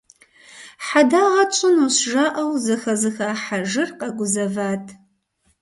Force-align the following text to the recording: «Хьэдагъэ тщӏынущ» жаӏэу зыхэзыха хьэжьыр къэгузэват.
«Хьэдагъэ 0.85 1.43
тщӏынущ» 1.51 1.97
жаӏэу 2.11 2.51
зыхэзыха 2.63 3.29
хьэжьыр 3.43 3.89
къэгузэват. 3.99 4.85